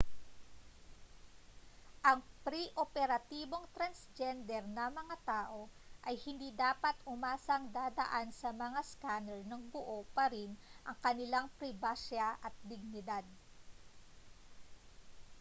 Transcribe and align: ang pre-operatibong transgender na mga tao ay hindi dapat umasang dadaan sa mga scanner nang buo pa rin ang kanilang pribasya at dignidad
ang 2.09 2.19
pre-operatibong 2.45 3.65
transgender 3.75 4.63
na 4.77 4.85
mga 4.99 5.13
tao 5.31 5.59
ay 6.07 6.15
hindi 6.25 6.49
dapat 6.63 6.95
umasang 7.13 7.63
dadaan 7.77 8.27
sa 8.41 8.49
mga 8.63 8.79
scanner 8.91 9.41
nang 9.49 9.61
buo 9.73 9.99
pa 10.17 10.25
rin 10.33 10.51
ang 10.89 10.97
kanilang 11.05 11.47
pribasya 11.61 12.27
at 12.47 12.53
dignidad 12.71 13.21